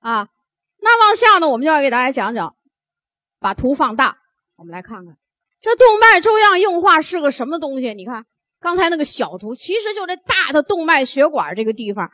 [0.00, 0.28] 啊。
[0.82, 2.54] 那往下呢，我们就要给大家讲讲，
[3.38, 4.18] 把图放大，
[4.56, 5.16] 我们来看看
[5.60, 7.94] 这动脉粥样硬化是个什么东西。
[7.94, 8.24] 你看
[8.58, 12.10] 刚才那个小图，其实就这大的动脉血管这个地方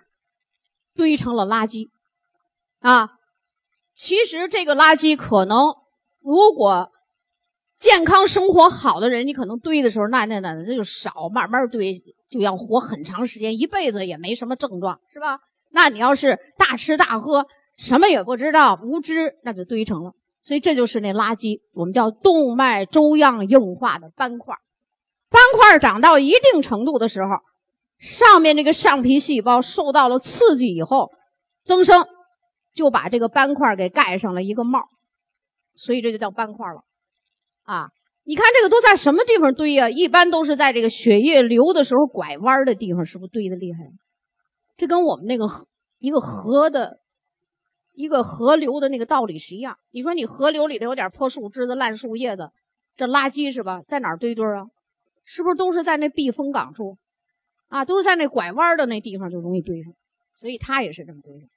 [0.95, 1.89] 堆成了垃圾
[2.81, 3.11] 啊。
[3.95, 5.75] 其实这个垃圾可能，
[6.21, 6.91] 如果
[7.77, 15.39] 健康生活好的人，你可能堆的时候，那那那那就少，慢慢堆，就要活很长时间，一辈子也没什么症状，是吧？
[15.71, 20.13] 那你要是大吃大喝，什么也不知道，无知，那就堆成了。
[20.43, 24.55] 所以这就是那垃圾，我们叫动脉粥样硬化的斑块。
[25.29, 27.29] 斑块长到一定程度的时候，
[27.99, 31.11] 上面这个上皮细胞受到了刺激以后，
[31.65, 32.07] 增生，
[32.75, 34.85] 就把这个斑块给盖上了一个帽，
[35.75, 36.85] 所以这就叫斑块了。
[37.65, 37.89] 啊，
[38.23, 39.91] 你看这个都在什么地方堆呀？
[39.91, 43.81] 一般都是在这个血液流的时候拐弯的地方，是不是堆的厉害？
[44.77, 45.47] 这跟我们那个
[45.99, 47.01] 一个河的，
[47.97, 49.77] 一个河流的那个道理是一样。
[49.91, 52.51] 你说你河流里头有点破树枝子、烂树叶子，
[52.95, 53.83] 这垃圾是吧？
[53.89, 54.67] 在哪儿堆堆啊？
[55.25, 56.97] 是不是都是在那避风港处？
[57.67, 59.93] 啊，都是在那拐弯的那地方就容易堆上，
[60.33, 61.49] 所以它也是这么堆上。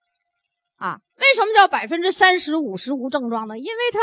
[0.77, 3.59] 啊，为什么叫百分之三十五十无症状呢？
[3.59, 3.99] 因为它。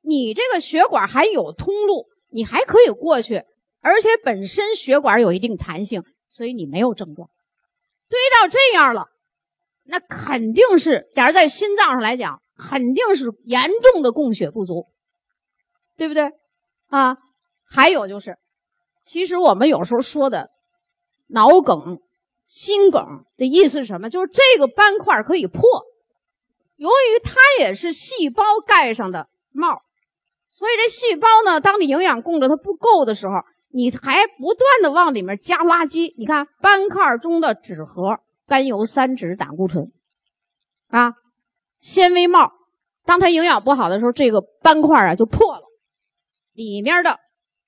[0.00, 3.42] 你这个血管还有通路，你还可以过去，
[3.80, 7.28] 而且本身血管有一定弹性，所以你没有症状。
[8.08, 9.08] 堆到这样了，
[9.90, 14.86] 那肯定是，假如在心脏上来讲，肯定是严重的供血不足，
[15.96, 16.30] 对不对？
[16.88, 17.16] 啊，
[17.64, 18.36] 还有就是，
[19.02, 20.50] 其实我们有时候说的
[21.28, 22.00] 脑梗、
[22.44, 24.10] 心梗的意思是什么？
[24.10, 25.62] 就是这个斑块可以破，
[26.76, 29.82] 由于它也是细胞盖上的帽。
[30.48, 33.34] 所以这细胞呢，当你营养供着它不够的时候，
[33.70, 36.14] 你还不断的往里面加垃圾。
[36.18, 39.92] 你看斑块中的纸盒、甘油三酯、胆固醇，
[40.88, 41.12] 啊，
[41.78, 42.50] 纤维帽，
[43.04, 45.62] 当它营养不好的时候，这个斑块啊就破了，
[46.52, 47.20] 里面的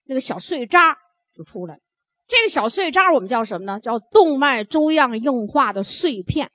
[0.05, 0.97] 那个小碎渣
[1.37, 1.81] 就出来了。
[2.27, 3.79] 这个小碎渣我们叫什么呢？
[3.79, 6.51] 叫动脉粥样硬化的碎片。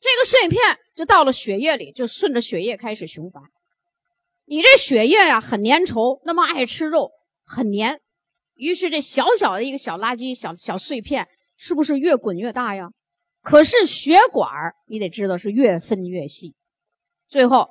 [0.00, 3.42] 这个碎片就到了血液里，就顺着血液开始循环。
[4.46, 7.10] 你这血液呀很粘稠，那么爱吃肉，
[7.44, 7.98] 很粘，
[8.54, 11.26] 于是这小小的一个小垃圾、小小碎片，
[11.56, 12.90] 是不是越滚越大呀？
[13.42, 14.48] 可是血管
[14.86, 16.54] 你得知道是越分越细，
[17.26, 17.68] 最后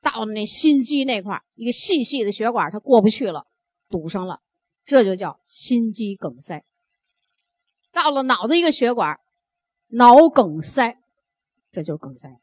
[0.00, 3.46] 到了那心肌那块一个细细的血管它过不去了，
[3.90, 4.40] 堵上了，
[4.86, 6.64] 这就叫心肌梗塞。
[7.92, 9.20] 到了脑子一个血管，
[9.88, 10.96] 脑梗塞，
[11.70, 12.40] 这就是梗塞。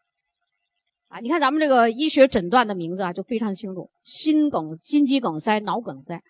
[1.08, 6.22] 啊，你看咱们这个医学诊断的名字啊，就非常清楚：心梗、心肌梗塞、脑梗塞。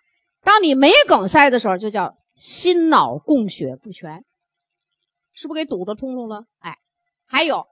[0.44, 4.24] 当你没梗塞的时候，就叫心脑供血不全，
[5.38, 6.46] 是不是给堵着通路了？
[6.58, 6.80] 哎，
[7.28, 7.68] 还有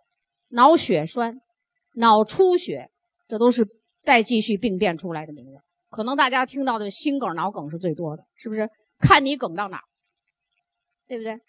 [0.50, 1.42] 脑血栓、
[1.96, 2.92] 脑出血，
[3.28, 3.68] 这都是
[4.04, 5.60] 再继续病变出来的名字。
[5.90, 8.70] 可能大家听到的心梗、脑梗是最多的，是不是？
[9.00, 9.82] 看你梗到哪，
[11.08, 11.40] 对不对？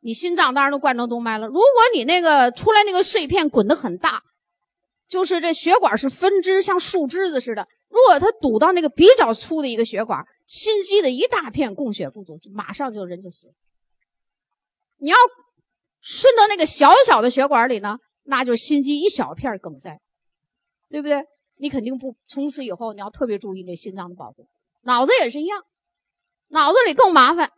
[0.00, 1.46] 你心脏当然都冠状动脉了。
[1.46, 1.62] 如果
[1.94, 4.22] 你那个出来那个碎片滚得很大。
[5.06, 7.68] 就是这血管是分支，像树枝子似的。
[7.90, 13.54] 如果它堵到那个比较粗的一个血管，心肌的一大片供血不足，马上就人就死了。
[15.04, 15.16] 你要
[16.00, 20.00] 顺到那个小小的血管里呢，那就心肌一小片梗塞，
[20.88, 21.22] 对不对？
[21.58, 24.46] 你肯定不从此以后你要特别注意这心脏的保护。
[24.84, 25.62] 脑子也是一样，
[26.48, 27.50] 脑子里更麻烦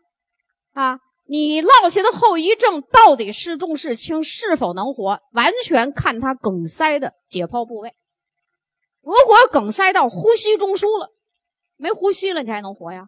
[0.72, 0.98] 啊。
[1.28, 7.94] 你落下的后遗症到底是重是轻，是否能活，完全看他梗塞的解剖部位。
[9.02, 11.10] 如果梗塞到呼吸中枢了，
[11.76, 13.06] 没呼吸了，你还能活呀？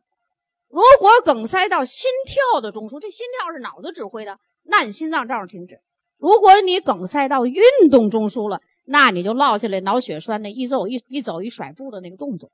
[0.69, 5.81] 如果梗塞到心跳的中枢，这心跳是脑子指挥的，那你心脏照样停止。
[6.19, 12.51] 如果你梗塞到运动中枢了，那你就落下来脑血栓那一走一一走一甩步的那个动作，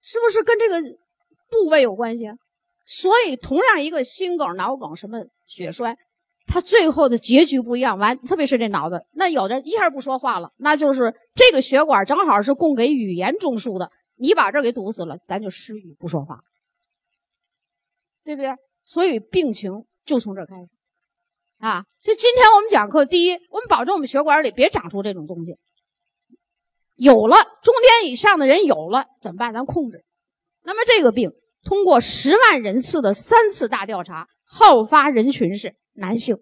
[0.00, 0.80] 是不是跟这个
[1.50, 2.26] 部位有关系？
[2.86, 5.98] 所以，同样一个心梗、脑梗、什么血栓，
[6.46, 7.98] 它最后的结局不一样。
[7.98, 16.42] 完，特别是这脑子，那有的一下不说话了，那就是这个血管正好是供给语言中枢的，你把这给堵死了，咱就失语不说话，
[18.24, 18.50] 对不对？
[18.82, 20.70] 所以病情就从这开始
[21.58, 21.84] 啊。
[22.00, 25.56] 所以今天我们讲课，第一，我们保证我们血管里别长出这种东西。
[26.94, 29.52] 有了中年以上的人有了怎么办？
[29.54, 30.04] 咱控制。
[30.62, 31.32] 那么这个病。
[31.64, 36.38] 通过十万人次的三次大调查，好发人群是男性，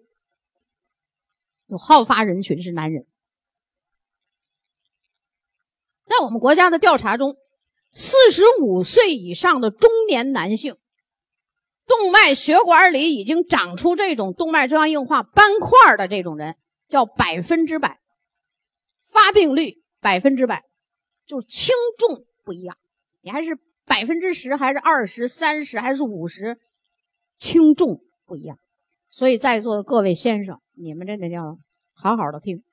[1.65, 3.05] 有好发人群是男人。
[6.05, 7.35] 在我们国家的调查中，
[7.99, 10.75] 四十五岁以上的中年男性，
[11.87, 16.57] 动脉血管里已经长出这种动脉粥样硬化斑块的这种人，
[16.87, 17.99] 叫百分之百，
[19.01, 20.63] 发病率百分之百，
[21.25, 22.77] 就是轻重不一样。
[23.21, 26.59] 你还是百分之十，还是二十三十，还是五十，
[27.39, 28.59] 轻重不一样。
[29.09, 31.57] 所以在座的各位先生，你们真的要
[31.93, 32.63] 好好的听。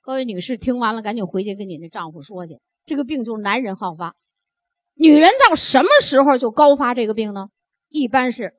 [0.00, 2.58] 各位女士，听完了赶紧回去跟你的丈夫说去。
[2.84, 4.16] 这个病就是男人好发，
[4.98, 7.50] 女人到什么时候就高发这个病呢？
[7.88, 8.54] 一般是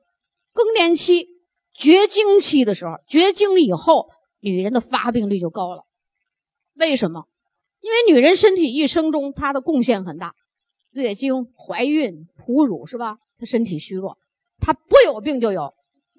[0.54, 1.28] 更年期、
[1.74, 4.08] 绝经期的时候，绝经以后，
[4.40, 5.84] 女人的发病率就高了。
[6.74, 7.26] 为什么？
[7.80, 10.34] 因为女人身体一生中她的贡献很大，
[10.92, 13.18] 月经、怀孕、哺乳是吧？
[13.38, 14.16] 她身体虚弱，
[14.60, 15.74] 她不有病就有，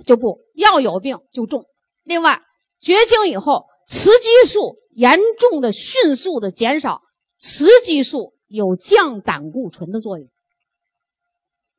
[0.06, 1.66] 就不要有病就重。
[2.04, 2.44] 另外，
[2.80, 7.02] 绝经以后，雌激素严重的、迅速的减少。
[7.40, 10.30] 雌激素有降胆固醇的作用，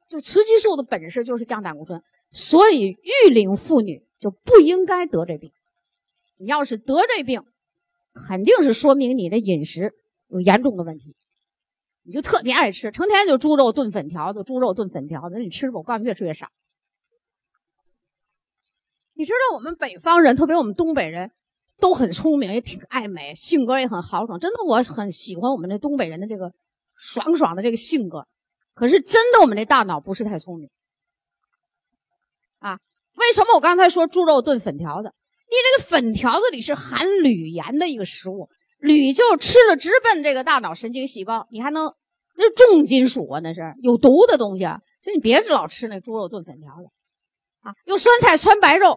[0.08, 2.96] 就雌激素的本事就是降胆固醇，所以
[3.26, 5.52] 育龄妇女就不应该得这病。
[6.38, 7.42] 你要是得这病，
[8.14, 9.92] 肯定是说明你的饮食
[10.28, 11.14] 有严重的问题，
[12.04, 16.48] 你就特别爱吃，成天就猪肉炖粉条子，猪肉炖粉条子，那你吃吧，我告诉你，越吃越少。
[19.12, 21.32] 你知道我们北方人，特别我们东北人。
[21.82, 24.38] 都很聪明，也挺爱美，性格也很豪爽。
[24.38, 26.52] 真的，我很喜欢我们那东北人的这个
[26.94, 28.24] 爽爽的这个性格。
[28.72, 30.70] 可是，真的，我们那大脑不是太聪明
[32.60, 32.78] 啊？
[33.16, 35.12] 为什么我刚才说猪肉炖粉条子？
[35.50, 41.92] 你这个粉条子里是含铝盐的一个食物，铝就吃了直奔这个大脑神经细胞，你还能
[42.36, 44.80] 那重金属啊，那是有毒的东西啊！
[45.02, 46.88] 所以你别老吃那猪肉炖粉条子
[47.60, 48.96] 啊，用酸菜汆白肉，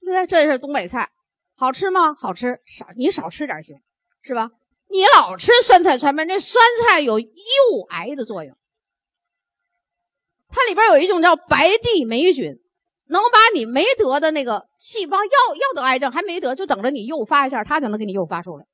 [0.00, 0.26] 对不对？
[0.26, 1.10] 这是东北菜。
[1.56, 2.14] 好吃吗？
[2.14, 3.76] 好吃，少你少吃点行，
[4.22, 4.50] 是吧？
[4.88, 7.26] 你老吃酸菜汆白，那酸菜有诱
[7.88, 8.56] 癌的作用，
[10.48, 12.60] 它里边有一种叫白地霉菌，
[13.08, 18.66] 能把你没得的那个细胞要要得癌症还没得，就等着你诱发一下，它就能给你诱发出来。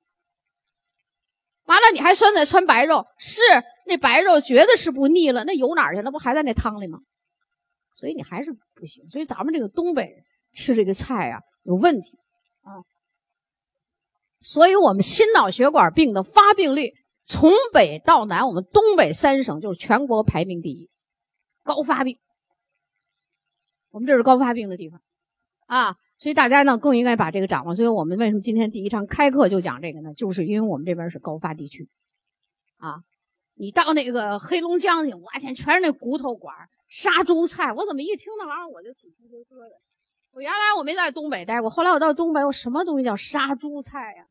[1.65, 3.41] 完了，你还酸菜汆白肉，是
[3.87, 6.03] 那白肉觉得是不腻了，那油哪儿去？
[6.03, 6.99] 那不还在那汤里吗？
[7.93, 9.09] 所以你还是不行。
[9.09, 12.19] 所以咱们这个东北人吃这个菜啊，有问题。
[14.43, 16.93] 所以我们心脑血管病的发病率
[17.25, 20.91] 从北到南，我们东北三省就是全国排名第一，
[21.63, 22.19] 高发病。
[23.91, 25.01] 我们这是高发病的地方
[25.67, 27.75] 啊，所以大家呢更应该把这个掌握。
[27.75, 30.13] 所以我们为什么今天第一场开课就讲这个呢？
[30.15, 31.89] 就是因为我们这边是高发地区
[32.79, 33.03] 啊。
[33.55, 36.57] 你到那个黑龙江去，我天，全是那骨头馆、
[36.89, 39.73] 杀猪菜，我怎么一听那玩意儿我就起鸡皮疙瘩。
[40.33, 44.27] 我原来我没在东北待过，后来我到东北，我什么东西叫杀猪菜呀？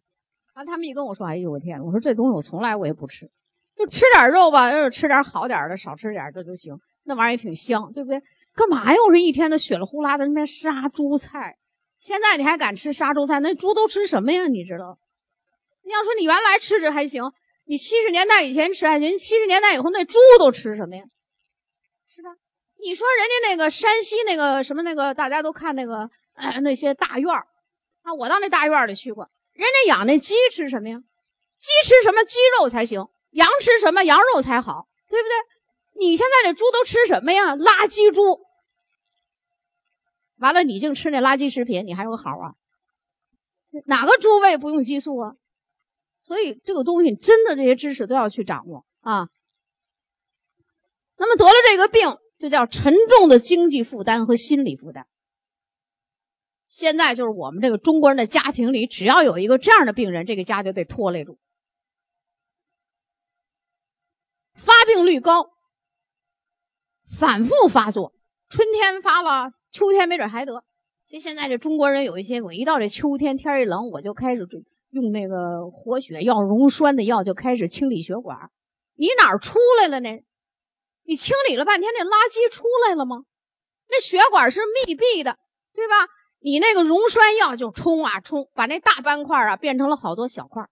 [0.54, 1.82] 完他们一跟我说，哎呦我天！
[1.84, 3.30] 我说这东西我从来我也不吃，
[3.76, 6.78] 就吃点肉吧，要是吃点好点的，少吃点这就行。
[7.04, 8.22] 那玩意儿也挺香，对不对？
[8.54, 8.98] 干嘛呀？
[9.08, 11.58] 我这一天的血了呼啦的那边杀猪菜，
[12.00, 13.40] 现在你还敢吃杀猪菜？
[13.40, 14.48] 那猪都吃什么呀？
[14.48, 15.00] 你知道？
[15.84, 17.24] 你要说你原来吃着还行，
[17.66, 21.04] 你七十年代以前吃还行，七十年代以后那猪都吃什么呀？
[22.14, 22.30] 是吧？
[22.84, 26.10] 你说人家那个山西那个什么那个，大家都看那个
[26.62, 27.48] 那些大院儿
[28.02, 31.02] 啊，我到那大院里去过，人家养那鸡吃什么呀？
[31.58, 33.08] 鸡吃什么鸡肉才行？
[33.32, 34.88] 羊吃什么羊肉才好？
[35.10, 35.36] 对不对？
[36.00, 37.56] 你现在这猪都吃什么呀？
[37.56, 38.40] 垃圾猪。
[40.38, 42.56] 完了，你净吃那垃圾食品，你还有个好啊？
[43.86, 45.34] 哪个猪喂不用激素啊？
[46.26, 49.28] 所以这个东西真的这些知识都要去掌握啊。
[51.18, 52.18] 那么得了这个病。
[52.42, 55.06] 就叫沉重的经济负担和心理负担。
[56.72, 61.38] 现在就是我们这个中国人的家庭里，只要有一个这样的病人，这个家就得拖累住，
[64.54, 65.52] 发病率高，
[67.20, 68.14] 反复发作，
[68.48, 70.64] 春天发了，秋天没准还得。
[71.06, 74.48] 所以现在这中国人有一些，我一到这秋天天一冷，我就开始
[74.92, 78.50] 用那个活血药、溶栓的药，就开始清理血管。
[78.96, 80.10] 你哪儿出来了呢？
[81.04, 83.26] 你清理了半天，那垃圾出来了吗？
[83.90, 85.38] 那血管是密闭的，
[85.74, 86.08] 对吧？
[86.44, 90.68] 你那个溶栓药就冲啊冲，把那大斑块啊变成了好多小块。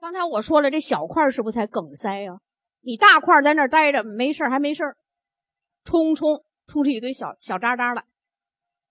[0.00, 2.40] 刚才我说了，这小块是不是才梗塞呀？
[2.80, 4.96] 你大块在那儿待着没事还没事
[5.84, 8.04] 冲冲冲出一堆小小渣渣来，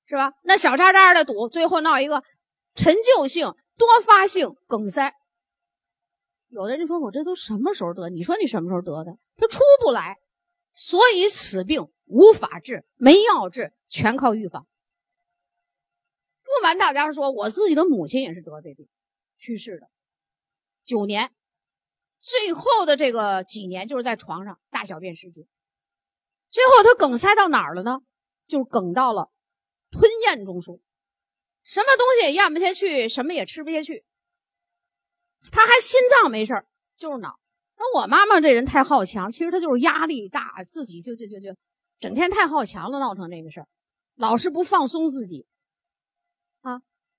[0.06, 0.34] 是吧？
[0.44, 2.24] 那小渣渣的堵，最后闹一个
[2.74, 5.14] 陈旧性多发性梗塞。
[6.48, 8.10] 有的人说：“我这都什么时候得？
[8.10, 9.18] 你说你什么时候得的？
[9.36, 10.18] 他出不来，
[10.72, 14.66] 所以此病无法治，没药治，全靠预防。”
[16.46, 18.88] 不瞒大家说，我自己的母亲也是得这病，
[19.38, 19.90] 去世的，
[20.86, 21.34] 九年，
[22.20, 25.48] 最后的这个几年就是在床上大小便失禁，
[26.50, 28.02] 最后他梗塞到哪儿了呢？
[28.48, 29.32] 就是梗到了
[29.90, 30.80] 吞咽中枢，
[31.64, 34.06] 什么东西也咽不下去，什么也吃不下去。
[35.52, 36.64] 他还心脏没事，
[36.96, 37.40] 就是脑。
[37.78, 41.56] 那我妈妈这人太好强，其实她就是压力大，自己就就就就
[42.00, 43.68] 整天太好强了，闹成这个事儿，
[44.16, 45.48] 老是不放松自己。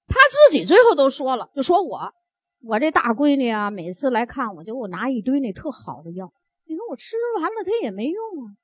[0.06, 2.12] 他，自己最后都说了，就说我，
[2.60, 6.32] 我这大闺女啊，每次来看我就给我拿一堆那特好的药，
[6.64, 8.56] 你说我吃完了它也没用啊。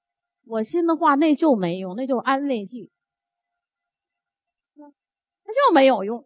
[0.45, 2.91] 我心的话，那就没用，那就是安慰剂。
[5.45, 6.25] 那就没有用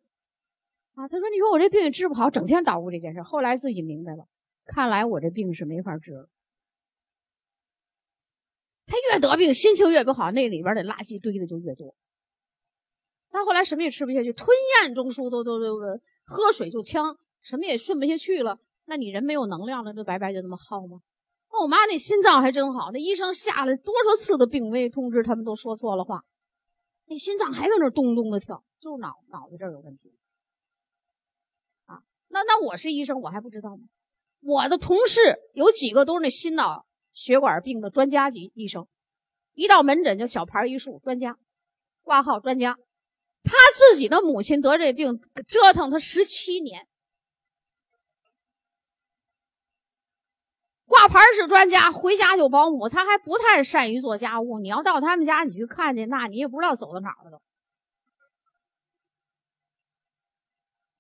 [0.95, 1.09] 啊！
[1.09, 4.29] 他说：“你说我这病也治不好，整天捣鼓这件事。”后来自己明白了，
[4.67, 6.29] 看来我这病是没法治了。
[8.87, 11.95] 他越得病，心情越不好，那里边的垃圾堆的就越多。
[13.37, 14.49] 他后来什么也吃不下去，吞
[14.83, 15.77] 咽中枢都都都
[16.25, 18.59] 喝水就呛，什么也顺不下去了。
[18.87, 21.01] 那你人没有能量了，这白白就那么耗吗？
[21.53, 26.25] 那我妈那心脏还真好，那医生下了多少次的病危通知，他们都说错了话。
[27.05, 30.15] 那心脏还在那咚咚的跳，就是脑脑子这儿有问题
[31.85, 32.01] 啊！
[32.29, 33.85] 那那我是医生，我还不知道吗？
[34.41, 35.21] 我的同事
[35.53, 38.89] 有几个都是那心脑血管病的专家级医生，
[39.53, 41.37] 一到门诊就小牌一竖，专家
[42.03, 42.79] 挂号专家。
[43.47, 46.87] 他自己的母亲得这病，折腾他十七年。
[50.85, 54.59] 挂牌是专家，回家就保姆，他还不太善于做家务。
[54.59, 57.41] 你要到他们家，你去看去，那你也不知道走到哪了都。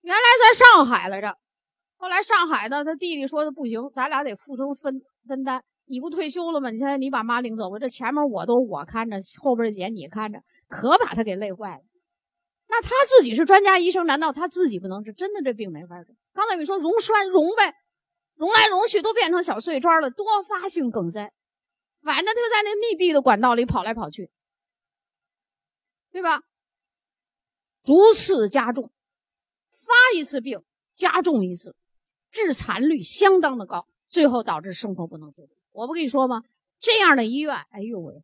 [0.02, 1.36] 原来在上海来着，
[1.96, 5.64] 后来上海呢，他弟弟说的不行，咱俩得付出分分担。
[5.86, 6.70] 你不退休了吗？
[6.70, 11.82] 你现在你把妈领走吧，这前面我都我看着，后边姐你看着，可把他给累坏了。
[12.68, 15.12] 那他自己是专家医生，难道他自己不能治？
[15.12, 16.14] 真的这病没法治。
[16.32, 17.74] 刚才你说溶栓溶呗。
[18.38, 21.32] 溶来溶去都变成小碎砖了，多发性梗塞，
[22.02, 24.30] 反正就在那密闭的管道里跑来跑去，
[26.12, 26.42] 对吧？
[27.82, 28.92] 逐次加重，
[29.70, 30.62] 发一次病
[30.94, 31.74] 加重一次，
[32.30, 35.48] 致残率相当的高，最后导致生活不能自理。
[35.72, 36.42] 我不跟你说吗？
[36.78, 38.22] 这样的医院，哎呦喂，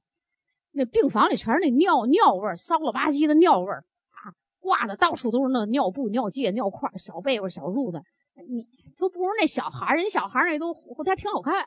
[0.72, 3.86] 那病房里全是那尿尿味，骚了吧唧的尿味儿，
[4.62, 8.00] 挂的到处都是那尿布、尿介、尿块、小被窝、小褥子，
[8.48, 8.64] 你。
[8.98, 11.66] 都不如那小孩，人小孩那都还挺好看。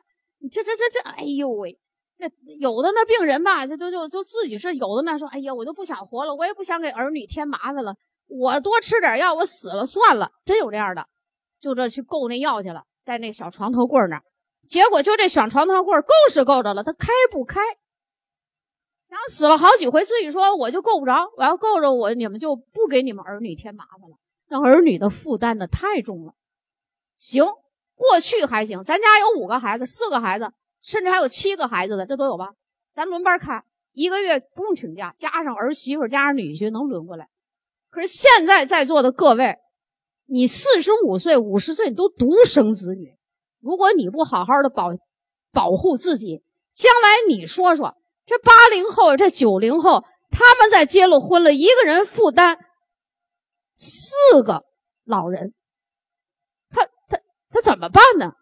[0.50, 1.76] 这这这这，哎呦喂，
[2.18, 2.26] 那
[2.60, 7.96] 有的那病人吧，这都就就自己是有的那说，哎呀，我都不想活了，我也不想给儿女添麻烦了，
[8.28, 10.30] 我多吃点药，我死了算了。
[10.44, 11.06] 真有这样的，
[11.60, 14.22] 就这去够那药去了，在那小床头柜那儿，
[14.66, 17.60] 结果就这小床头柜够是够着了，他开不开，
[19.08, 24.16] 想死了好几回，自己说我就够不着，我要够着我，你们就不给你们儿女添麻烦了，
[24.48, 26.34] 让儿女的负担的太重了。
[27.16, 27.44] 行，
[27.94, 28.82] 过去还行。
[28.82, 32.50] 咱家有五个孩子，四个孩子，甚至还有七个孩子的，这都有吧？
[32.94, 37.28] 咱轮班看，一个月不用请假，加上儿媳妇，加上女婿，能轮过来。
[37.90, 39.56] 可是现在在座的各位，
[40.26, 43.16] 你四十五岁、五十岁，你都独生子女，
[43.60, 44.88] 如果你不好好的保
[45.52, 52.58] 保护自己，将来你说说，这八零后、这九零后，他们在结了婚了，一个人负担
[53.74, 54.64] 四个
[55.04, 55.54] 老人。
[56.68, 58.32] 他他他怎么办呢？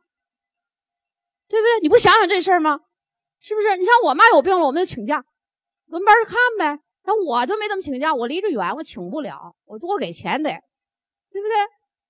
[1.46, 1.80] 对不对？
[1.82, 2.80] 你不想想这事儿吗？
[3.38, 3.76] 是不是？
[3.76, 5.22] 你像我妈有病了，我们就请假，
[5.86, 6.82] 轮班看呗。
[7.06, 11.54] 那我就没怎么请假，我离着远，我请不了，我多给钱得，对不对？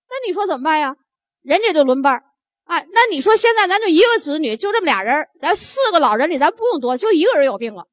[0.09, 0.95] 那你说怎么办呀？
[1.43, 2.23] 人家就轮班
[2.65, 7.87] 哎，那你说现在咱就一个子女，就这么俩人，咱四个老人里，咱不用多，就一个人有病了，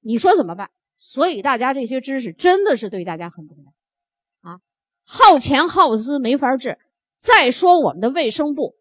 [0.00, 0.70] 你说怎么办？
[0.96, 4.60] 所以大家这些知识真的是对大家很重要啊！
[5.04, 6.78] 耗钱耗资没法治。
[7.18, 8.76] 再说我们的卫生部，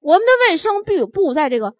[0.00, 1.76] 我们的卫生部部在这个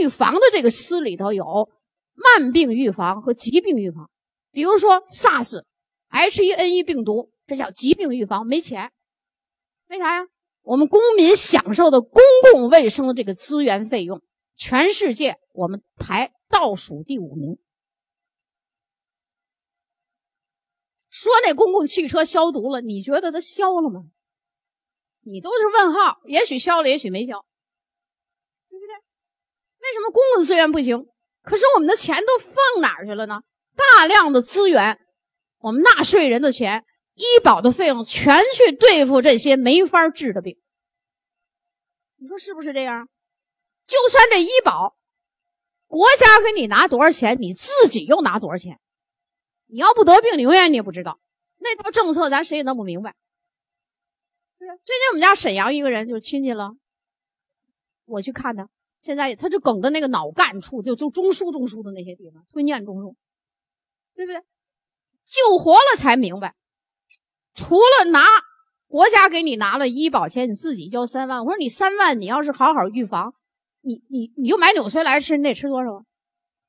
[0.00, 1.70] 预防的这个司里头有
[2.12, 4.10] 慢病预防和疾病预防。
[4.52, 5.62] 比如说 SARS、
[6.10, 8.92] H1N1 病毒，这叫疾病预防，没钱，
[9.88, 10.26] 为啥呀？
[10.64, 14.22] 我们公民享受的公共卫生的这个资源费用，
[14.56, 17.58] 全世界我们排倒数第五名。
[21.10, 24.04] 说那公共汽车消毒了，你觉得它消了吗？
[25.20, 27.44] 你都是问号，也许消了，也许没消，
[28.68, 28.94] 对不对？
[29.80, 31.06] 为什么公共资源不行？
[31.42, 33.42] 可是我们的钱都放哪儿去了呢？
[33.76, 34.98] 大量的资源，
[35.58, 40.60] 我们纳税人的钱，医保的费用全去对付这些没法治的病。
[42.16, 43.08] 你说是不是这样？
[43.86, 44.96] 就算这医保，
[45.86, 48.80] 国家给你拿多少钱，你自己又拿多少钱？
[49.66, 51.20] 你要不得病，你永远你也不知道。
[51.58, 53.14] 那套政策，咱谁也弄不明白。
[54.58, 56.74] 最近我们家沈阳一个人就是亲戚了，
[58.06, 63.14] 我去看他，现在他就梗的那个脑干处，就就中枢中枢的那些地方，吞咽中枢，
[64.14, 64.42] 对不对？
[65.26, 66.54] 救活了才明白，
[67.54, 68.24] 除了拿
[68.86, 71.44] 国家给你拿了医保钱，你自己交三万。
[71.44, 73.32] 我说你三万，你要是好好预防，
[73.80, 76.02] 你你你就买纽崔莱吃，你得吃多少啊？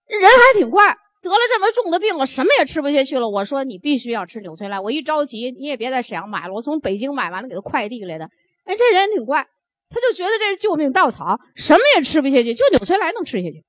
[0.07, 3.27] 人还挺怪，得了这么重的病了，什么也吃不下去了。
[3.27, 4.79] 我说你必须要吃纽崔莱。
[4.79, 8.29] 我一着急，你也别在沈阳买了，我从北京买完了，给他快递来的。
[8.65, 9.47] 哎，这人挺怪，
[9.89, 13.63] 他就觉得这是救命稻草，什么也吃不下去，就纽崔莱能吃下去。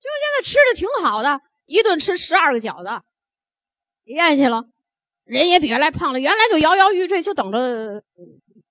[0.00, 3.02] 就现在吃的挺好的，一顿吃十二个饺子，
[4.04, 4.64] 咽下去了，
[5.24, 6.20] 人也比原来胖了。
[6.20, 8.04] 原来就摇摇欲坠，就等着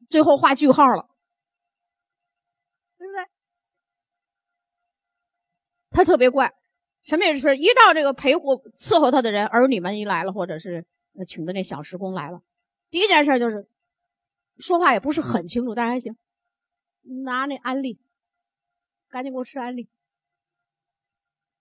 [0.10, 1.10] 最后画句号了，
[2.98, 3.26] 对不对？
[5.90, 6.54] 他特别怪，
[7.02, 10.86] 什么也是，一到这个陪护伺候他的人，儿女们一来了，或者是
[11.28, 12.42] 请的那小时工来了，
[12.90, 13.68] 第一件事就是
[14.58, 16.16] 说话也不是很清楚，但是还行，
[17.24, 18.00] 拿那安利，
[19.10, 19.90] 赶紧给我吃安利。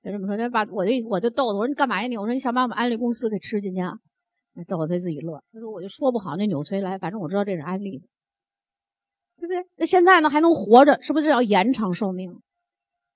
[0.03, 2.17] 就这么说，他把我就我就逗他，我说你干嘛呀你？
[2.17, 3.93] 我说你想把我们安利公司给吃进去啊？
[4.67, 5.43] 逗他自己乐。
[5.53, 8.07] 他说我就说不好那纽崔莱，反正我知道这是安利的，
[9.37, 9.67] 对不对？
[9.77, 12.41] 那现在呢还能活着，是不是要延长寿命？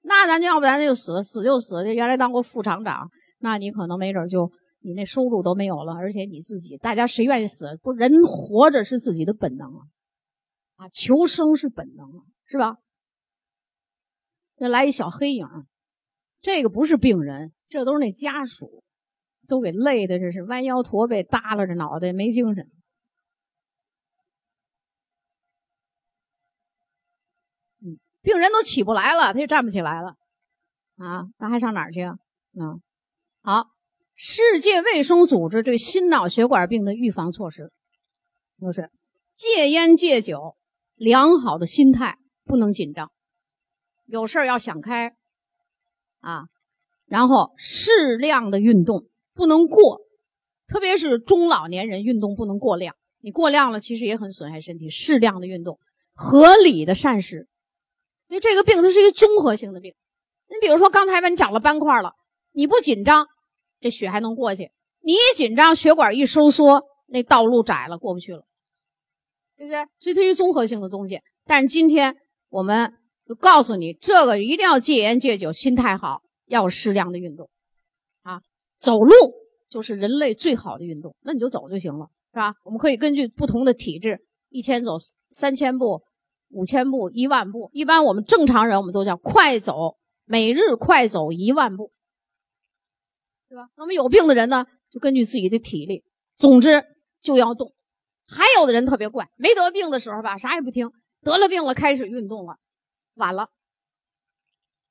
[0.02, 1.94] 那咱就要不然就死，死就死。
[1.94, 7.78] 原来当过副厂长，那你可能没准就你那收入都没有了，而且你自己，大家谁愿意死？
[7.82, 9.80] 不，人活着是自己的本能啊，
[10.76, 12.76] 啊，求生是本能啊，是吧？
[14.56, 15.46] 这来一小黑影。
[16.44, 18.84] 这个不是病人，这都是那家属，
[19.48, 22.70] 都给累的，这是弯腰驼背、耷拉着脑袋，没精神。
[27.80, 30.16] 嗯，病人都起不来了，他就站不起来了，
[30.96, 32.18] 啊，那还上哪儿去啊？
[32.60, 32.76] 啊，
[33.40, 33.70] 好，
[34.14, 37.72] 世界卫生组织对心脑血管病的预防措施，
[38.60, 38.90] 就是
[39.32, 40.58] 戒烟戒酒，
[40.94, 43.10] 良好的心态，不能紧张，
[44.04, 45.16] 有事要想开。
[46.24, 46.44] 啊，
[47.06, 49.04] 然后适量的运动
[49.34, 50.00] 不能过，
[50.66, 52.96] 特别是中老年人运动不能过量。
[53.20, 54.88] 你过量了，其实也很损害身体。
[54.88, 55.78] 适量的运动，
[56.14, 57.46] 合理的膳食。
[58.28, 59.94] 因为这个病它是一个综合性的病。
[60.48, 62.12] 你比如说刚才吧，你长了斑块了，
[62.52, 63.26] 你不紧张，
[63.80, 64.64] 这血还能过去；
[65.00, 68.44] 你一紧张，血管一收缩，那道路窄了，过不去了，
[69.56, 69.84] 对不对？
[69.98, 71.20] 所以它是综合性的东西。
[71.44, 72.16] 但是今天
[72.48, 72.94] 我们。
[73.26, 77.48] 就告诉你，这个一定要戒烟戒酒，心态好，要适量的运动，
[78.22, 78.42] 啊，
[78.78, 79.14] 走路
[79.70, 82.54] 就是人类最好的运动，那你就走就行了，是吧？
[82.64, 84.96] 我们可以根据不同的体质，一天走
[85.30, 86.02] 三千步、
[86.50, 87.70] 五千步、一万步。
[87.72, 91.90] 一般我们正常人，我们都叫快走，每日快走一万步，
[93.48, 93.68] 对吧？
[93.76, 96.04] 那么有病的人呢，就根据自己的体力，
[96.36, 96.84] 总之
[97.22, 97.72] 就要动。
[98.26, 100.90] 还有的人特别怪，没得病的时候吧，啥也不听，
[101.22, 102.56] 得了病了开始运动了。
[103.14, 103.48] 晚了，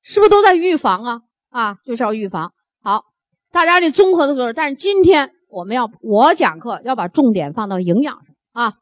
[0.01, 1.21] 是不是都在预防啊？
[1.49, 2.53] 啊，就是要预防。
[2.81, 3.03] 好，
[3.51, 8.73] 大家这综合的时候，但是今天我们要我讲课要把重点放到营养上啊，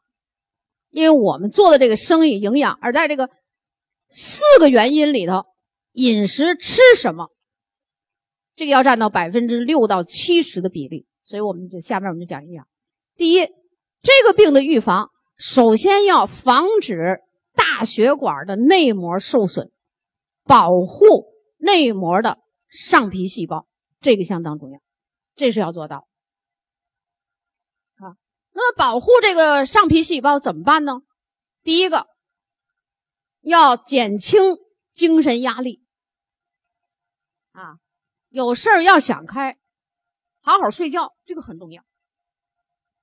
[0.90, 3.28] 因为我们做的这个生意营养，而在这个
[4.08, 5.44] 四个原因里头，
[5.92, 7.30] 饮食吃什么，
[8.54, 11.06] 这个要占到百分之六到七十的比例。
[11.22, 12.66] 所以我们就下面我们就讲营养。
[13.16, 13.46] 第一，
[14.00, 17.18] 这个病的预防，首先要防止。
[17.54, 19.70] 大血管的内膜受损，
[20.44, 21.26] 保护
[21.58, 22.38] 内膜的
[22.68, 23.66] 上皮细胞，
[24.00, 24.80] 这个相当重要，
[25.34, 26.08] 这是要做到。
[27.96, 28.16] 啊，
[28.52, 31.02] 那么保护这个上皮细胞怎么办呢？
[31.62, 32.06] 第一个，
[33.40, 34.56] 要减轻
[34.92, 35.84] 精神压力。
[37.52, 37.76] 啊，
[38.28, 39.58] 有事儿要想开，
[40.40, 41.82] 好好睡觉，这个很重要。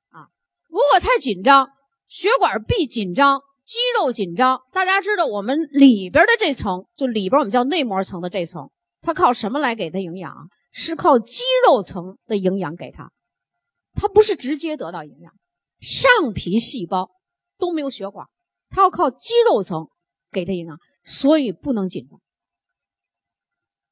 [0.09, 0.29] 啊，
[0.67, 1.69] 如果太紧张，
[2.07, 3.43] 血管壁紧张。
[3.69, 10.49] 肌肉紧张，大家知道我们里边的这层，就里边我们叫内膜层的这层，它靠什么来给它营养？
[10.71, 13.12] 是靠肌肉层的营养给它，
[13.93, 15.32] 它不是直接得到营养。
[15.79, 17.12] 上皮细胞
[17.60, 18.25] 都没有血管，
[18.69, 19.89] 它要靠肌肉层
[20.32, 22.19] 给它营养，所以不能紧张。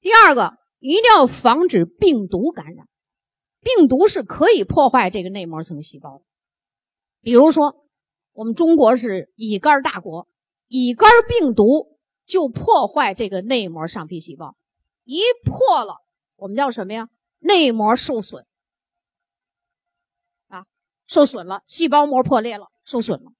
[0.01, 2.87] 第二个，一定要防止病毒感染，
[3.61, 6.23] 病毒是可以破坏这个内膜层细胞的，
[7.21, 7.83] 比如说。
[8.37, 10.27] 我们中国是乙肝大国，
[10.67, 14.55] 乙肝病毒就破坏这个内膜上皮细胞，
[15.05, 15.95] 一破了，
[16.35, 17.09] 我们叫什么呀？
[17.39, 18.45] 内膜受损
[20.49, 20.67] 啊，
[21.07, 23.31] 受损了，细胞膜破裂了，受损了。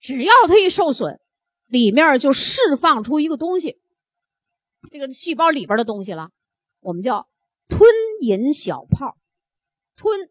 [0.00, 1.20] 只要它一受损，
[1.66, 3.78] 里面就释放出一个东西，
[4.90, 6.30] 这个细胞里边的东西了，
[6.80, 7.28] 我们叫
[7.68, 7.90] 吞
[8.22, 9.18] 饮小泡，
[9.96, 10.30] 吞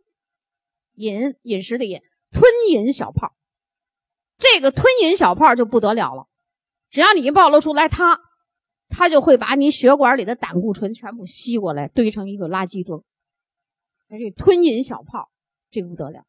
[0.93, 2.01] 饮饮食的饮，
[2.31, 3.35] 吞饮小泡。
[4.37, 6.27] 这个吞饮小泡就不得了了，
[6.89, 8.19] 只要你一暴露出来，它，
[8.89, 13.01] 它就会把你血管里的胆固醇全部吸过来，堆成一个垃圾堆。
[14.09, 15.31] 这个吞饮小泡，
[15.71, 16.25] 这不得了，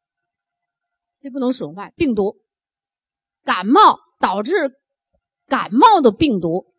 [1.21, 1.93] 这不能损坏。
[1.97, 2.40] 病毒，
[3.45, 4.73] 感冒导致
[5.47, 6.73] 感冒的病毒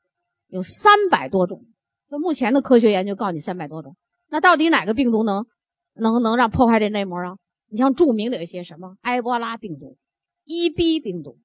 [0.47, 1.65] 有三百多种，
[2.07, 3.95] 就目前的科学研究告诉你三百多种。
[4.29, 5.45] 那到底哪个病毒能
[5.93, 7.37] 能能让破坏这内膜啊？
[7.67, 9.97] 你像著名的有一些什么埃博拉病毒、
[10.45, 11.39] EB 病毒，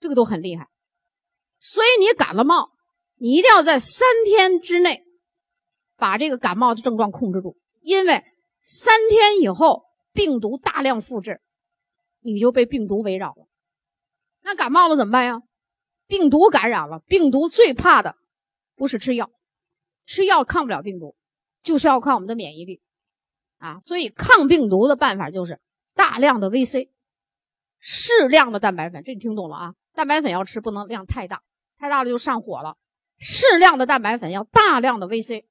[0.00, 0.68] 这个都很厉害。
[1.58, 2.70] 所以你感了冒，
[3.16, 5.04] 你一定要在三天之内
[5.96, 8.22] 把这个感冒的症状控制住，因为
[8.62, 11.40] 三天以后病毒大量复制，
[12.20, 13.46] 你就被病毒围绕了。
[14.42, 15.42] 那感冒了怎么办呀？
[16.06, 18.16] 病毒感染了，病毒最怕的
[18.76, 19.30] 不是吃药，
[20.04, 21.16] 吃药抗不了病毒。
[21.62, 22.80] 就是要靠我们的免疫力
[23.58, 25.60] 啊，所以抗病毒的办法就是
[25.94, 26.90] 大量的 VC，
[27.78, 29.74] 适量的蛋白粉，这你听懂了啊？
[29.92, 31.42] 蛋白粉要吃，不能量太大，
[31.78, 32.76] 太大了就上火了。
[33.18, 35.46] 适量的蛋白粉要大量的 VC，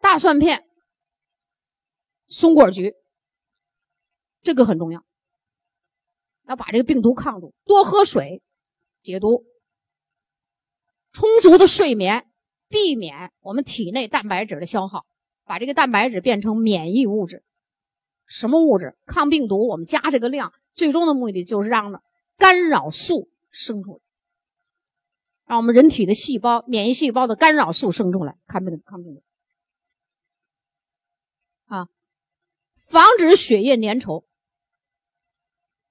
[0.00, 0.68] 大蒜片、
[2.26, 2.94] 松果菊，
[4.42, 5.04] 这个很重要，
[6.48, 7.54] 要把这个病毒抗住。
[7.64, 8.42] 多喝水，
[9.00, 9.44] 解毒，
[11.12, 12.26] 充足的睡眠，
[12.68, 15.06] 避免我们体内蛋白质的消耗。
[15.44, 17.42] 把这个蛋白质变成免疫物质，
[18.30, 18.96] 什么物质？
[19.06, 19.66] 抗病毒。
[19.66, 22.00] 我们加这个量，最终的目的就是让
[22.38, 24.00] 干扰素生出来，
[25.46, 29.22] 让我们人体的细胞、免疫细胞的干扰素生出来，抗病抗病毒。
[31.66, 31.88] 啊，
[32.76, 34.24] 防止血液粘稠，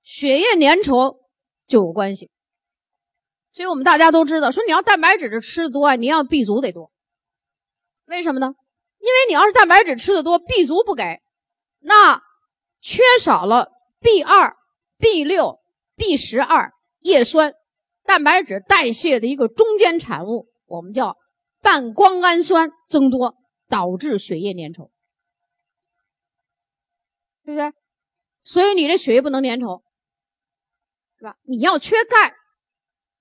[0.02, 1.19] 血液粘稠
[1.67, 2.32] 就有关系。
[3.49, 6.91] 所以我们大家都知道，说你要蛋白质吃的多，你要 B 族得多，
[8.06, 8.56] 为什么呢？
[8.99, 11.21] 因为你要是蛋白质吃的多，B 族不给，
[11.80, 12.21] 那
[12.82, 14.56] 缺少了 B 二、
[14.98, 15.60] B 六、
[15.96, 17.54] B 十二叶酸，
[18.04, 21.18] 蛋白质代谢的一个中间产物，我们叫
[21.62, 23.36] 半胱氨酸增多，
[23.68, 24.89] 导致血液粘稠，
[27.44, 27.74] 对不对？
[28.44, 29.82] 所以你这血液不能粘稠，
[31.18, 31.38] 是吧？
[31.44, 32.36] 你要缺钙，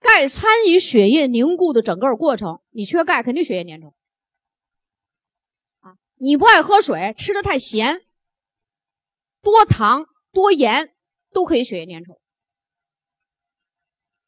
[0.01, 3.93] 钙参与血液凝固的整个过程，你缺钙肯定血液粘稠
[5.81, 5.97] 啊。
[6.15, 8.03] 你不爱喝水，吃的太咸，
[9.43, 10.95] 多糖多盐
[11.33, 12.19] 都可以血液粘稠，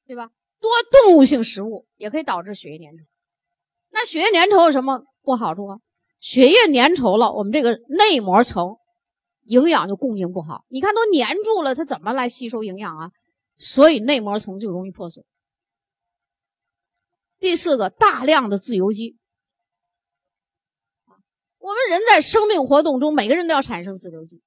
[0.06, 0.30] 对吧？
[0.60, 3.06] 多动物性食物也可以导致血液粘稠。
[3.90, 5.78] 那血液粘稠有什么不好处啊？
[6.20, 8.76] 血液粘稠了，我们这个内膜层
[9.44, 10.64] 营养就供应不好。
[10.68, 13.10] 你看都粘住了，它怎么来吸收营养啊？
[13.56, 15.24] 所以内膜层就容易破损。
[17.38, 19.16] 第四个，大量的自由基。
[21.58, 24.42] 我们人在生命活动中，每个人都要产生自由基，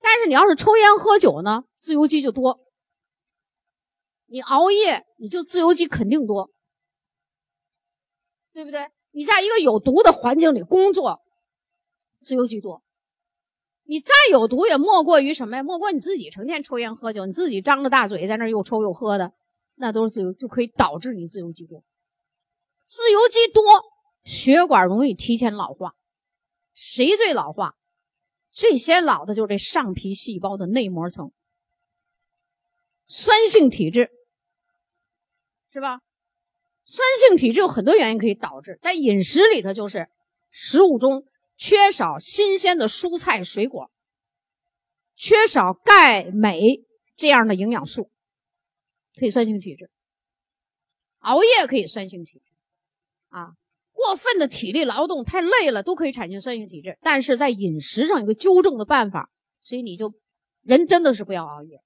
[0.00, 2.60] 但是你要是抽烟喝酒呢，自由基就多。
[4.26, 6.50] 你熬夜，你就自由基肯定多，
[8.52, 8.90] 对不对？
[9.12, 11.22] 你在一个有毒的环境里工作，
[12.20, 12.82] 自由基多。
[13.84, 15.62] 你再有毒，也莫过于什么呀？
[15.62, 19.32] 莫过你自己成天抽烟喝酒，你自己张着大嘴在那又抽又喝的，
[19.76, 21.82] 那都是自由，就可以导致你自由基多。
[22.84, 23.62] 自由基多，
[24.24, 25.94] 血管容易提前老化。
[26.74, 27.77] 谁最老化？
[28.58, 31.30] 最先老的就是这上皮细胞的内膜层。
[33.06, 34.10] 酸性体质
[35.72, 36.00] 是吧？
[36.82, 40.08] 酸性体质有很多原因可以导致，在饮食里头就是
[40.50, 41.24] 食物中
[41.56, 43.92] 缺少新鲜的蔬菜水果，
[45.14, 48.10] 缺少钙镁这样的营养素，
[49.14, 49.88] 可以酸性体质。
[51.18, 52.56] 熬夜可以酸性体质
[53.28, 53.52] 啊。
[53.98, 56.96] 过分的体力劳动太累了，都可以产生酸性体质。
[57.02, 59.28] 但是在饮食上有个纠正的办法，
[59.60, 60.14] 所以你就
[60.62, 61.82] 人真的是不要熬夜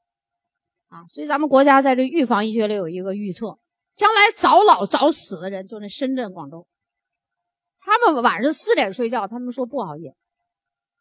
[0.89, 1.07] 啊！
[1.09, 3.59] 所以咱们国家在这预防医学里有一个预测，
[3.97, 6.67] 将来早老早死的人就那深圳、广州，
[7.79, 10.15] 他们晚上四点睡觉，他们说不熬夜，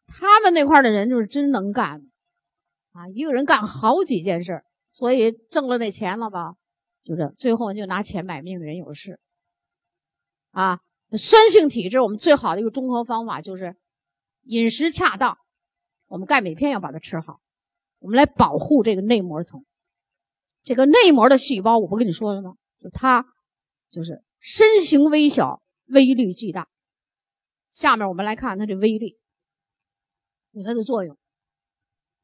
[0.06, 2.10] 他们那块的人就是真能干
[2.92, 3.06] 啊！
[3.14, 6.54] 一个人干好几件事，所以挣了那钱了吧，
[7.02, 9.20] 就这，最后就拿钱买命的人有事
[10.52, 10.80] 啊！
[11.18, 13.76] 酸性体质，我们最好的一个中和方法就是
[14.44, 15.36] 饮食恰当，
[16.06, 17.40] 我们钙镁片要把它吃好，
[17.98, 19.64] 我们来保护这个内膜层。
[20.62, 22.54] 这个内膜的细胞，我不跟你说了吗？
[22.78, 23.26] 就它
[23.90, 26.68] 就是身形微小，威力巨大。
[27.70, 29.18] 下面我们来看它的威力，
[30.52, 31.18] 有它的作用。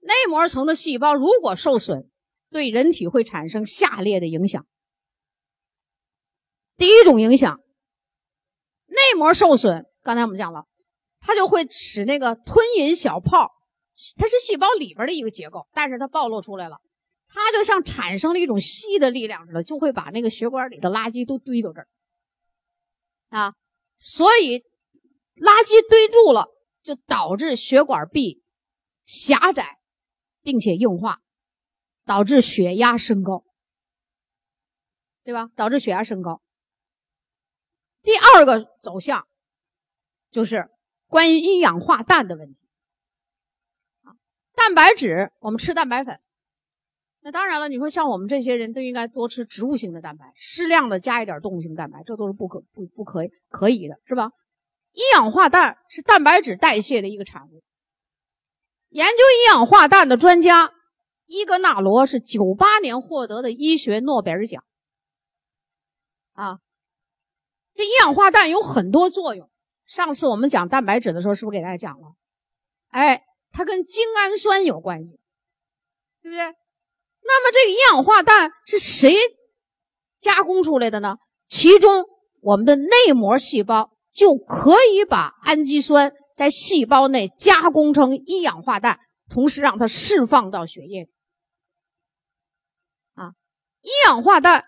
[0.01, 2.11] 内膜层的细胞如果受损，
[2.51, 4.66] 对人体会产生下列的影响。
[6.77, 7.61] 第一种影响。
[8.88, 10.64] 内膜受损，刚才我们讲了，
[11.20, 13.53] 它就会使那个吞饮小泡，
[14.16, 16.79] 它是细胞里边的一个结构，但是它暴露出来了，
[17.29, 21.88] 它就像产生了一种吸的力量似的，就会把那个血管里的垃圾都堆到这儿
[23.29, 23.55] 啊，
[23.98, 24.61] 所以
[25.37, 26.48] 垃圾堆住了，
[26.83, 28.42] 就导致血管壁
[29.05, 29.79] 狭窄，
[30.42, 31.20] 并且硬化，
[32.07, 33.44] 导致血压升高，
[35.24, 35.51] 对吧？
[35.55, 36.40] 导致血压升高。
[38.02, 39.26] 第二个走向
[40.30, 40.68] 就是
[41.06, 42.58] 关于一氧化氮的问题。
[44.54, 46.20] 蛋白质我们吃蛋白粉，
[47.20, 54.30] 那当然了，你说像我们这些人都应该多吃植物性的蛋白，适量的加一点动物性蛋白，这都是不可不不可以可以的，是吧？
[54.92, 57.62] 一氧化氮是蛋白质代谢的一个产物。
[58.88, 60.72] 研究一氧化氮的专家
[61.26, 64.64] 伊格纳罗是九八年获得的医学诺贝尔奖。
[66.32, 66.58] 啊，
[67.78, 69.48] 这一氧化氮有很多作用。
[69.86, 72.16] 上次我们讲蛋白质的时候，是不是给大家讲了？
[72.88, 75.20] 哎，它跟精氨酸有关系，
[76.20, 76.44] 对不对？
[77.22, 79.14] 那么这个一氧化氮是谁
[80.18, 81.18] 加工出来的呢？
[81.46, 82.04] 其中
[82.40, 86.12] 我们的内膜细胞就可以把氨基酸。
[86.34, 91.10] 在细胞内加工成一氧化氮，同时让它释放到血液里。
[93.14, 93.32] 啊，
[93.82, 94.64] 一氧化氮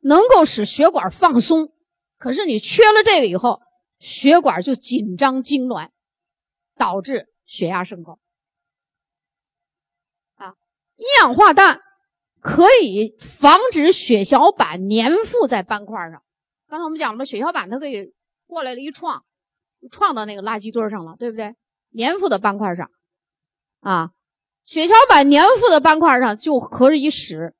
[0.00, 1.72] 能够使血管放松，
[2.18, 3.60] 可是你缺了这个以后，
[3.98, 5.88] 血管就紧张痉挛，
[6.76, 8.18] 导致血压升高。
[10.34, 10.54] 啊，
[10.96, 11.80] 一氧化氮
[12.40, 16.22] 可以防止血小板粘附在斑块上。
[16.68, 18.12] 刚才我们讲了，血小板它可以
[18.46, 19.24] 过来了一撞。
[19.92, 21.54] 撞到那个垃圾堆上了，对不对？
[21.96, 22.90] 粘附的斑块上，
[23.78, 24.10] 啊，
[24.64, 27.54] 血小板粘附的斑块上就可以使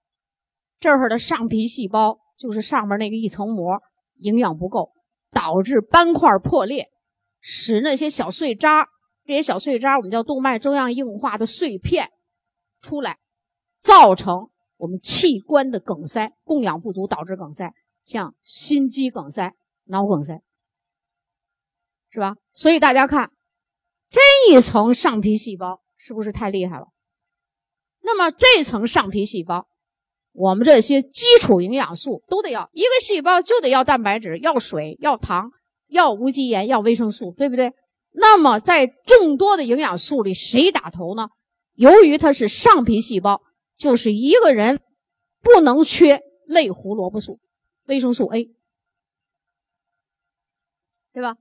[0.80, 3.80] 这儿的上皮细胞，就是上面那个一层膜
[4.18, 4.92] 营养不够，
[5.31, 6.90] 导致斑块破裂，
[7.40, 8.88] 使那些小碎渣，
[9.24, 12.11] 这些小碎渣我们叫动脉粥样硬化的碎片
[12.81, 13.18] 出来，
[13.78, 17.72] 造成我们器官的梗塞，供氧不足导致梗塞，
[18.04, 19.54] 像心肌梗塞、
[19.85, 20.42] 脑梗塞。
[22.11, 22.37] 是吧？
[22.54, 23.33] 所以大家看
[24.09, 26.88] 这一层上皮细胞是不是太厉害了？
[28.00, 29.68] 那么这层上皮细胞，
[30.38, 35.51] 我们这些基础营养素都得要，一个细胞就得要蛋白质、要水、要糖、
[35.88, 37.72] 要无机盐、要维生素，对不对？
[38.12, 41.29] 那么在众多的营养素里，谁打头呢？
[41.74, 43.42] 由于它是上皮细胞，
[43.77, 44.79] 就是一个人
[45.42, 47.40] 不能缺类胡萝卜素、
[47.87, 48.48] 维生素 A，
[51.12, 51.35] 对吧？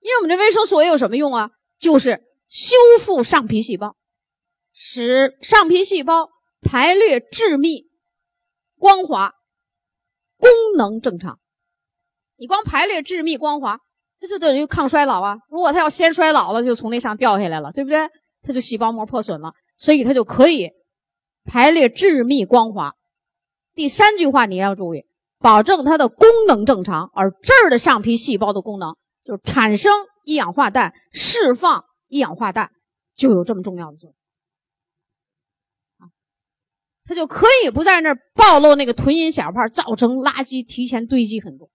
[0.00, 1.50] 因为我们这维生素 A 有什么用啊？
[1.80, 3.96] 就是修复上皮细胞，
[4.72, 6.30] 使上皮细胞
[6.62, 7.88] 排列致密、
[8.84, 9.32] 光滑、
[10.36, 11.38] 功能正常。
[12.36, 13.78] 你光排列致密、光滑，
[14.20, 15.38] 它就等于抗衰老啊。
[15.48, 18.06] 如果它要先衰老了，就从那上掉下来了，对不对？
[18.42, 20.70] 它就细胞膜破损了，所以它就可以
[21.44, 22.92] 排列致密、光滑。
[23.74, 25.06] 第三句话你要注意，
[25.38, 28.94] 保证它的功能正常，而这儿的上皮细胞的功能。
[29.24, 29.90] 就产生
[30.26, 32.70] 一氧化氮，释放一氧化氮，
[33.16, 34.14] 就有这么重要的作用！
[37.04, 41.70] 它就可以不在那儿暴露那个臀阴小泡，造成垃圾提前堆积很多。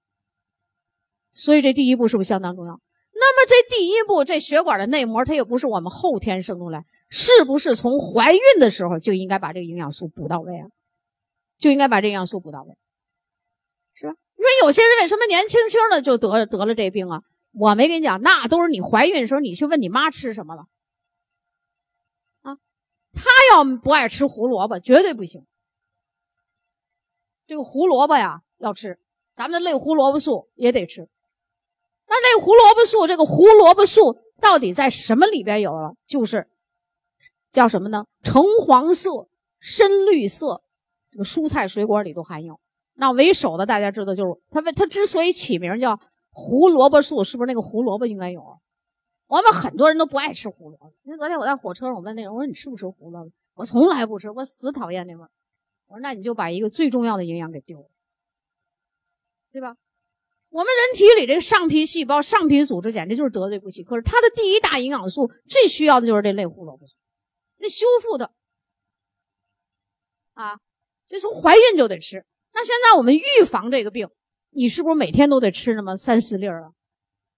[1.34, 2.80] 所以这第一步是不是相当重要？
[3.13, 10.68] 那么这第一步，这血管的内膜它也不是我们后天生出来，是不是从怀孕的时候就应该把这个营养素补到位啊？
[11.58, 12.76] 就应该把这营养素补到位，
[13.94, 14.13] 是吧？
[14.38, 17.22] 你说有些人为什么年轻轻的就得得了这病啊？
[17.52, 20.63] 我没跟你讲，那都是你怀孕的时候，你去问你妈吃什么了？
[23.13, 25.45] 他要不爱吃胡萝卜，绝对不行。
[27.48, 29.00] 这个胡萝卜呀要吃，
[29.36, 31.10] 咱们的类胡萝卜素也得吃。
[32.08, 35.95] 那类胡萝卜素，这个胡萝卜素到底在什么里边有了？
[36.08, 36.48] 就是
[37.52, 38.06] 叫什么呢？
[38.24, 39.28] 橙黄色、
[39.60, 40.62] 深绿色，
[41.12, 42.60] 这个蔬菜水果里都含有。
[42.93, 46.00] 那为首的大家知道，就是它为它之所以起名叫。
[46.32, 48.41] 胡萝卜素是不是那个胡萝卜应该有？
[49.30, 50.92] 我们很多人都不爱吃胡萝卜。
[51.04, 53.32] 那昨天我在火车上，我问那人，我说你吃不吃胡萝卜？
[53.54, 55.30] 我从来不吃，我死讨厌那味儿。
[55.86, 57.89] 我说那你就把一个最重要的营养给丢了，
[59.52, 59.76] 对吧？
[60.50, 63.84] 我们人体里这个上皮细胞、上皮组织简直就是得罪不起。
[63.84, 66.96] 可是它的第一大营养素最需要的就是这类胡萝卜素，
[67.58, 68.34] 那修复的
[70.34, 70.60] 啊，
[71.06, 72.26] 所以从怀孕就得吃。
[72.52, 74.10] 那现在我们预防这个病。
[74.52, 76.72] 你是不是每天都得吃那么三四粒儿啊？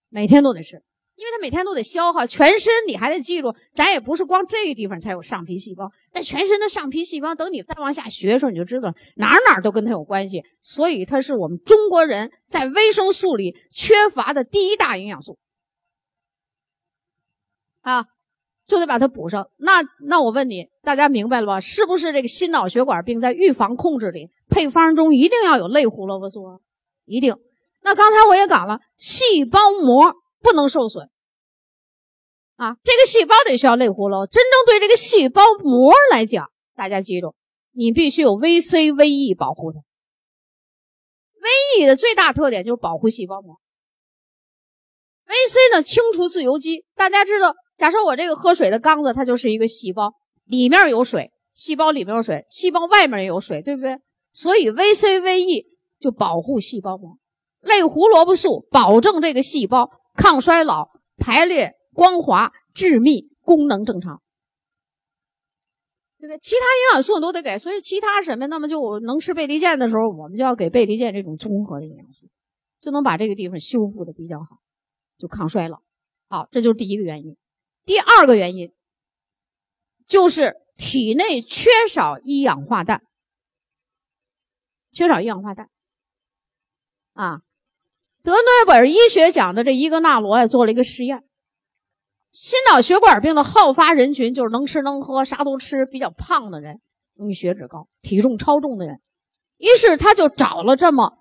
[0.08, 0.82] 每天都得吃，
[1.22, 2.74] 因为它每天都得消耗全身。
[2.88, 10.44] 你还得记住，咱也不是光这个地方才有上皮细胞，那全身的上皮细胞，等你再往下学的时候，你就知道哪哪都跟它有关系。
[10.62, 15.38] 所以它是我们中国人在维生素里缺乏的第一大营养素
[17.82, 18.06] 啊，
[18.66, 19.48] 就得把它补上。
[19.58, 21.60] 那那我问你，大家明白了吧？
[21.60, 26.58] 是不是这个心脑血管病在预防控制里配方中一定要有类胡萝卜素啊？
[27.06, 27.36] 一定。
[27.84, 31.10] 那刚才我也讲了，细胞膜不能受损。
[32.56, 34.32] 啊，这个细胞得需要类胡萝卜。
[34.32, 37.36] 真正对这个细胞膜来讲，大家记住，
[37.72, 39.80] 你必须有 VC、VE 保护它。
[41.40, 43.60] VE 的最大特点就是保护细胞膜。
[45.26, 46.86] VC 呢，清除自由基。
[46.96, 50.14] 大家知道，假设我这个喝水的缸子，它就是一个细胞，
[50.46, 53.98] 里面有水，细胞里面有水，细胞外面也有水，对不对？
[54.34, 55.66] 所以 VC、VE
[56.00, 57.18] 就保护细胞膜。
[57.62, 61.78] 类胡萝卜素保证这个细胞抗衰老、排列。
[61.94, 64.22] 光滑、致密、功能正常，
[66.18, 66.40] 对不对？
[66.40, 72.30] 其他营养素都得给，所以其他什么，那么就能吃贝利健的时候，我们就要给贝利健这种综合的营养素，
[72.80, 74.62] 就能把这个地方修复的比较好，
[75.18, 75.82] 就抗衰老。
[76.30, 77.36] 好，这就是第一个原因。
[77.84, 78.74] 第二个原因
[80.08, 83.04] 就是体内缺少一氧化氮，
[84.94, 85.70] 缺少一氧化氮
[87.12, 87.42] 啊。
[88.24, 91.24] 得诺贝尔医学奖的这伊格纳罗呀，做了一个实验。
[92.32, 96.80] 心脑血管病的好发人群就是能吃能喝啥都吃、比较胖的人，
[97.16, 99.02] 容易血脂高、体重超重的人。
[99.58, 101.18] 于是他就找了这么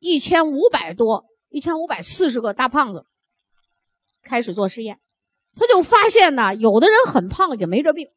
[0.00, 3.04] 一千五百多、一千五百四十个大胖子，
[4.22, 4.98] 开始做实验。
[5.54, 8.08] 他就发现呢，有的人很胖也没这病，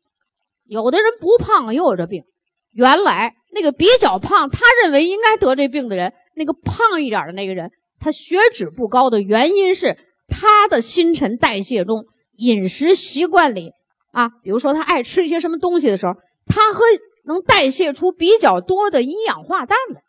[0.66, 2.24] 有的人不胖又有这病。
[2.72, 7.72] 原来那个比较胖，他认为应该得这病的人，那个胖一点的那个人，
[8.04, 12.06] 他血脂不高的原因是他的新陈代谢中。
[12.36, 13.74] 饮食习惯里
[14.10, 16.14] 啊，比如说他爱吃一些什么东西的时候，
[16.48, 16.80] 他会
[17.26, 20.02] 能代谢出比较多的一氧化氮来。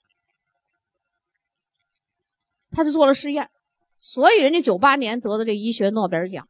[2.70, 3.50] 他就做了实验，
[3.98, 6.48] 所以人家九八年得的这医学诺贝尔奖，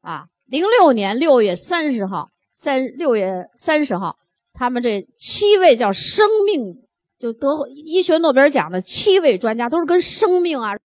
[0.00, 4.16] 啊，零六年六月三十号，三六月三十号，
[4.52, 6.85] 他们这七位叫生命
[7.18, 10.74] 就得医学诺贝尔奖的七位专家，都是跟生命啊。